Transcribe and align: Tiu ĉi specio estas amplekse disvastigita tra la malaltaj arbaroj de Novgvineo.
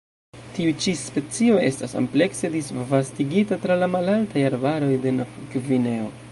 Tiu 0.53 0.69
ĉi 0.85 0.93
specio 1.01 1.59
estas 1.67 1.93
amplekse 2.01 2.51
disvastigita 2.55 3.61
tra 3.67 3.79
la 3.85 3.93
malaltaj 3.97 4.47
arbaroj 4.51 4.93
de 5.07 5.15
Novgvineo. 5.23 6.13